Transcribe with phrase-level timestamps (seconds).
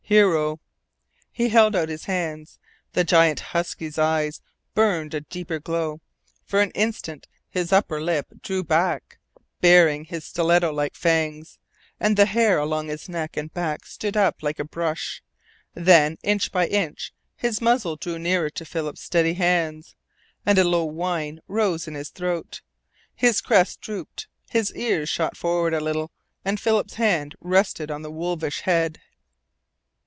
[0.03, 0.59] "Hero"
[1.31, 2.59] He held out his hands.
[2.91, 4.41] The giant husky's eyes
[4.73, 6.01] burned a deeper glow;
[6.43, 9.19] for an instant his upper lip drew back,
[9.61, 11.59] baring his stiletto like fangs,
[11.97, 15.23] and the hair along his neck and back stood up like a brush.
[15.75, 19.95] Then, inch by inch, his muzzle drew nearer to Philip's steady hands,
[20.45, 22.59] and a low whine rose in his throat.
[23.15, 26.11] His crest drooped, his ears shot forward a little,
[26.43, 28.99] and Philip's hand rested on the wolfish head.